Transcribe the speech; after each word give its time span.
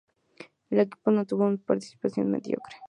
Equipo 0.71 1.11
que 1.15 1.25
tuvo 1.27 1.43
una 1.45 1.57
participación 1.57 2.31
mediocre. 2.31 2.77